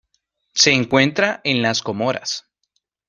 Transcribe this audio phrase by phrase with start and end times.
[0.55, 2.47] Se encuentra en las Comoras.